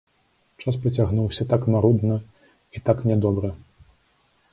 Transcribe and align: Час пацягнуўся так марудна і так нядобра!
Час 0.63 0.75
пацягнуўся 0.85 1.43
так 1.51 1.67
марудна 1.75 2.15
і 2.79 2.81
так 2.89 2.97
нядобра! 3.11 3.51